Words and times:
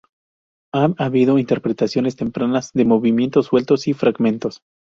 Ha 0.73 0.95
habido 0.97 1.37
interpretaciones 1.37 2.15
tempranas 2.15 2.73
de 2.73 2.85
movimientos 2.85 3.45
sueltos 3.45 3.87
y 3.87 3.93
fragmentos. 3.93 4.63